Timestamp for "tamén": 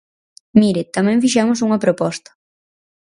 0.95-1.21